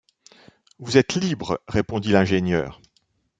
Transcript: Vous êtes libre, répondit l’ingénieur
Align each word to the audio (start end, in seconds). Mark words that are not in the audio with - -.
Vous 0.79 0.97
êtes 0.97 1.13
libre, 1.13 1.61
répondit 1.67 2.09
l’ingénieur 2.11 2.81